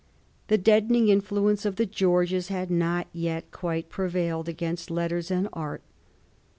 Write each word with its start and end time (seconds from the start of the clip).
The 0.47 0.57
deadening 0.57 1.09
influence 1.09 1.63
of 1.63 1.75
the 1.75 1.85
Greorges 1.85 2.47
had 2.47 2.71
not 2.71 3.05
yet 3.13 3.51
quite 3.51 3.87
prevailed 3.89 4.47
agamst 4.47 4.89
letters 4.89 5.29
and 5.29 5.47
art. 5.53 5.83